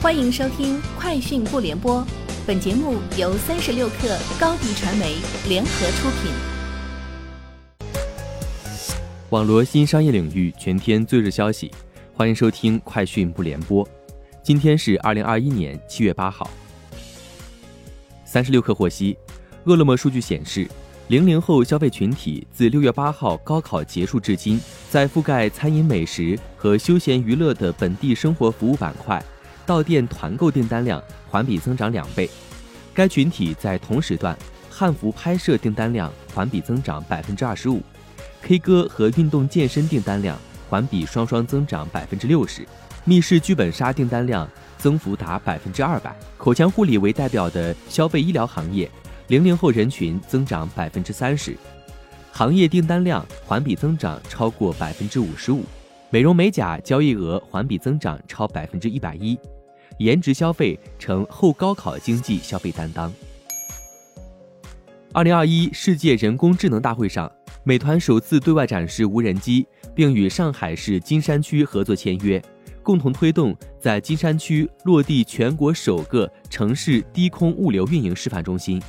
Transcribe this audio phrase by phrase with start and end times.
[0.00, 2.00] 欢迎收听《快讯不联播》，
[2.46, 5.16] 本节目由三十六克高低传媒
[5.48, 6.30] 联合出品。
[9.30, 11.68] 网罗新商业领域全天最热消息，
[12.14, 13.84] 欢迎收听《快讯不联播》。
[14.40, 16.48] 今天是二零二一年七月八号。
[18.24, 19.18] 三十六克获悉，
[19.64, 20.68] 饿了么数据显示，
[21.08, 29.20] 零零后消费群体自六月八号高考结束至今，在覆盖餐饮美食和休闲娱乐的本地生活服务板块。
[29.68, 32.26] 到店团购订单量环比增长两倍，
[32.94, 34.34] 该群体在同时段
[34.70, 37.82] 汉服拍摄订单量环比增长百分之二十五
[38.40, 40.38] ，K 歌和运动健身订单量
[40.70, 42.66] 环比双双增长百分之六十，
[43.04, 46.16] 密室剧本杀订单量增幅达百分之二百。
[46.38, 48.90] 口腔护理为代表的消费医疗行业，
[49.26, 51.54] 零零后人群增长百分之三十，
[52.32, 55.62] 行业订单量环比增长超过百分之五十五，
[56.08, 59.38] 美容美甲交易额环比增长超百分之一百一。
[59.98, 63.12] 颜值消费成后高考经济消费担当。
[65.12, 67.30] 二零二一世界人工智能大会上，
[67.64, 72.40] 美团首次对外展示无人机，并与上海市金山区合作签约，
[72.82, 78.80] 共同推动在金山区落地全国首个城市低空物流运营示范中心。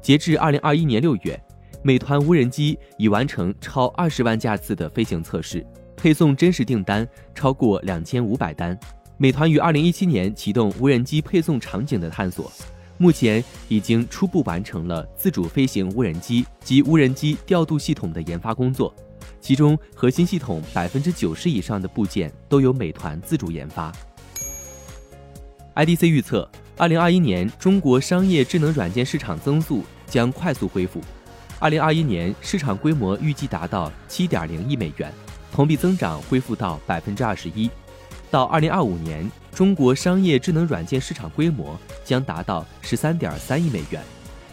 [0.00, 1.42] 截至二零二一年六月，
[1.82, 8.78] 美团无人机已完成超二十万架次的飞行测试，配送真实订单超过两千五百单。
[9.16, 12.50] 美团于二零一七年启动无人机配送场景的探索，
[12.98, 18.92] 目前已经初步完成了自主飞行无人机及无人机调度系统的研发工作，
[19.40, 23.92] 其中核心系统百分之九十以上的部件都由美团自主研发。
[25.76, 31.00] IDC 预测，二零二一年中国商业智能软件市场增速将快速恢复，
[31.60, 35.12] 二零二一年市场规模预计达到七点零亿美元，
[35.52, 37.70] 同比增长恢复到百分之二十一。
[38.34, 44.02] 到二零二五年，中国商业智能软件市场规模将达到十三点三亿美元，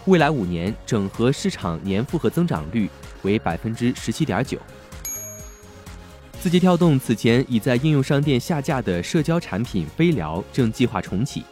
[0.05, 2.87] 未来五年整合市场年复合增长率
[3.23, 4.59] 为百分之十七点九。
[6.39, 11.43] 字节跳动此前已在应用商店下架的社交产品飞聊正计划重启，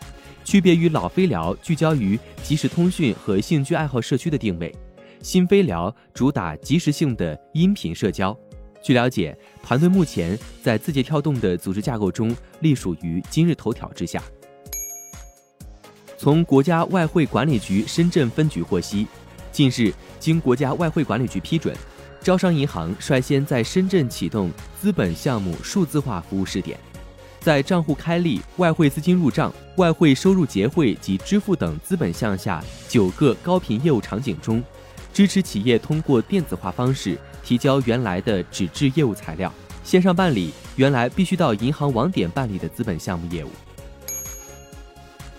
[0.44, 4.72] 区别于老飞聊聚焦于即时通讯和兴趣爱好社区的定位，
[5.24, 8.38] 新飞聊主打即时性的音频社交。
[8.82, 14.24] 据了解，团队目前在字节跳动的组织架构中隶属于今日头条之下。
[16.18, 19.08] 从国家外汇管理局深圳分局获悉，
[19.52, 21.76] 近日经国家外汇管理局批准，
[22.22, 24.52] 招商银行率先在深圳启动
[24.82, 26.78] 资本项目数字化服务试点，
[27.40, 34.62] 在账户开立、外汇资金入账、外汇收入结汇及支付等资本项下九个高频业务场景中，
[35.14, 37.18] 支持企业通过电子化方式。
[37.44, 39.52] 提交原来的纸质业务材料，
[39.84, 43.50] 线上办理原来必须到银行网点办理的资本项目业务。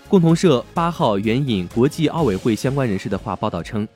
[0.09, 3.87] 共同社八号援引国际奥委会相关人士的话报道称，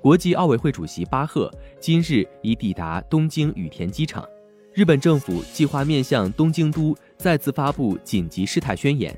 [0.00, 4.26] 国际奥委会主席巴赫今日已抵达东京羽田机场，
[4.72, 9.14] 日本政府计划面向东京都再次发布紧急事态宣言，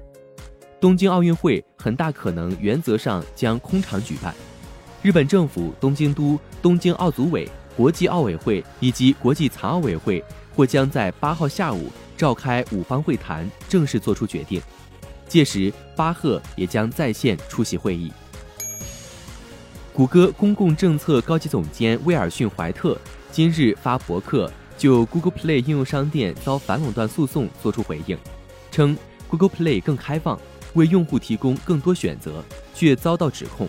[0.80, 4.34] 东京奥运会很大可能原则上将空场举办，
[5.02, 7.48] 日本政府、东京都、东京奥组委。
[7.76, 10.22] 国际奥委会以及国际残奥委会
[10.54, 14.60] 或将在八号下午召开五方会谈，正式作出决定。
[15.26, 18.12] 届时，巴赫也将在线出席会议。
[19.92, 22.98] 谷歌公共政策高级总监威尔逊·怀特
[23.30, 28.18] 今日发博客，就 Google Play 应用商店遭反垄断诉讼作出回应，
[28.70, 28.96] 称
[29.28, 30.38] Google Play 更开放，
[30.74, 32.44] 为用户提供更多选择，
[32.74, 33.68] 却遭到指控。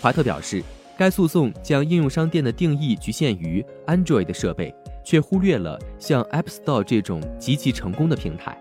[0.00, 0.64] 怀特表示。
[0.96, 4.74] 该诉讼将应用商店的定义局限于 Android 的设备，
[5.04, 8.56] 却忽略了像 App Store 这种极其成功的平台。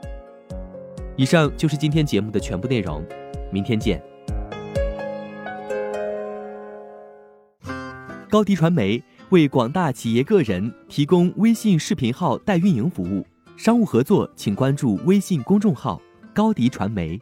[1.16, 3.06] 以上就是今天节目的全部内容，
[3.52, 4.02] 明天见。
[8.30, 13.24] 高迪传媒为广大企业个人提供微信视频号代运营服务，
[13.56, 16.02] 商务合作请关注微信公众号
[16.34, 17.20] 高迪传媒。